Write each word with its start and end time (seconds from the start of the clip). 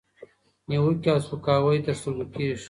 نیوکې 0.69 1.09
او 1.13 1.19
سپکاوي 1.25 1.77
تر 1.85 1.93
سترګو 1.99 2.25
کېږي، 2.33 2.55